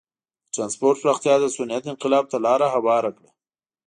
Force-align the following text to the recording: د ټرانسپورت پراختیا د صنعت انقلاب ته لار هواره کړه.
د 0.45 0.45
ټرانسپورت 0.53 0.97
پراختیا 1.01 1.35
د 1.39 1.45
صنعت 1.57 1.83
انقلاب 1.91 2.25
ته 2.31 2.37
لار 2.45 2.59
هواره 2.75 3.11
کړه. 3.17 3.29